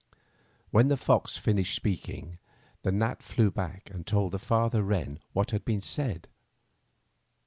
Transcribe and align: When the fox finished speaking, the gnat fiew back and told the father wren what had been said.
When 0.71 0.87
the 0.87 0.97
fox 0.97 1.37
finished 1.37 1.75
speaking, 1.75 2.39
the 2.81 2.91
gnat 2.91 3.19
fiew 3.21 3.51
back 3.53 3.87
and 3.93 4.07
told 4.07 4.31
the 4.31 4.39
father 4.39 4.81
wren 4.81 5.19
what 5.33 5.51
had 5.51 5.63
been 5.63 5.79
said. 5.79 6.27